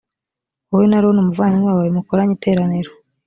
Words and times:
wowe 0.69 0.85
na 0.89 0.95
aroni 0.99 1.19
umuvandimwe 1.23 1.69
wawe 1.77 1.89
mukoranye 1.97 2.33
iteraniro 2.37 2.91